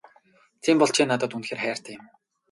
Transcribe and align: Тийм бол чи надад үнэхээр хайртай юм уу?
Тийм 0.63 0.77
бол 0.79 0.91
чи 0.95 1.01
надад 1.09 1.35
үнэхээр 1.35 1.61
хайртай 1.63 1.93
юм 1.99 2.05
уу? 2.09 2.15